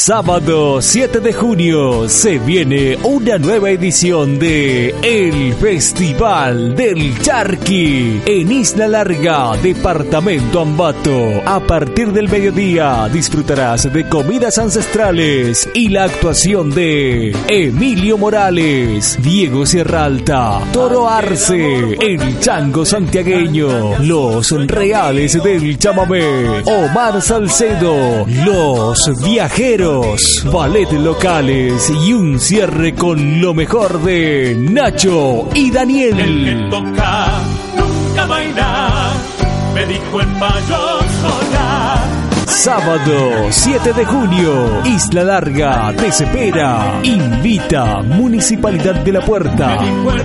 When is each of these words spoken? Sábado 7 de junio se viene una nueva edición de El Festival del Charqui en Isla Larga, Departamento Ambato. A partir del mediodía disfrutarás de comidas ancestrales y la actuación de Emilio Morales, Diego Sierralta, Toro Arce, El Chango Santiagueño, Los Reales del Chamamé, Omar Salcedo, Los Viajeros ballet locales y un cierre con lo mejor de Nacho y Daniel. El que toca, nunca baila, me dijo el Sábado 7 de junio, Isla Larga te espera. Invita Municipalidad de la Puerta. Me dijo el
Sábado 0.00 0.80
7 0.80 1.18
de 1.18 1.32
junio 1.32 2.08
se 2.08 2.38
viene 2.38 2.96
una 3.02 3.36
nueva 3.36 3.70
edición 3.70 4.38
de 4.38 4.94
El 5.02 5.52
Festival 5.54 6.76
del 6.76 7.20
Charqui 7.20 8.22
en 8.24 8.52
Isla 8.52 8.86
Larga, 8.86 9.56
Departamento 9.60 10.60
Ambato. 10.60 11.42
A 11.44 11.58
partir 11.58 12.12
del 12.12 12.28
mediodía 12.28 13.08
disfrutarás 13.12 13.92
de 13.92 14.08
comidas 14.08 14.58
ancestrales 14.58 15.68
y 15.74 15.88
la 15.88 16.04
actuación 16.04 16.70
de 16.70 17.32
Emilio 17.48 18.16
Morales, 18.16 19.18
Diego 19.20 19.66
Sierralta, 19.66 20.60
Toro 20.72 21.08
Arce, 21.08 21.96
El 22.00 22.38
Chango 22.38 22.86
Santiagueño, 22.86 23.98
Los 23.98 24.52
Reales 24.68 25.42
del 25.42 25.76
Chamamé, 25.76 26.62
Omar 26.66 27.20
Salcedo, 27.20 28.24
Los 28.46 29.10
Viajeros 29.24 29.87
ballet 30.52 30.90
locales 30.92 31.90
y 31.90 32.12
un 32.12 32.38
cierre 32.38 32.94
con 32.94 33.40
lo 33.40 33.54
mejor 33.54 34.02
de 34.02 34.54
Nacho 34.58 35.48
y 35.54 35.70
Daniel. 35.70 36.18
El 36.18 36.44
que 36.44 36.70
toca, 36.70 37.40
nunca 37.76 38.26
baila, 38.26 39.12
me 39.74 39.86
dijo 39.86 40.20
el 40.20 40.28
Sábado 42.46 43.46
7 43.50 43.92
de 43.92 44.04
junio, 44.04 44.82
Isla 44.84 45.24
Larga 45.24 45.92
te 45.96 46.08
espera. 46.08 47.00
Invita 47.02 48.02
Municipalidad 48.02 48.96
de 48.96 49.12
la 49.12 49.20
Puerta. 49.20 49.80
Me 49.80 49.90
dijo 49.90 50.10
el 50.10 50.22